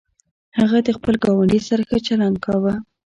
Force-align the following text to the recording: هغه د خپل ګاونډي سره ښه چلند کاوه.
هغه 0.59 0.77
د 0.83 0.87
خپل 0.97 1.13
ګاونډي 1.25 1.59
سره 1.67 1.81
ښه 1.89 1.97
چلند 2.07 2.37
کاوه. 2.45 2.73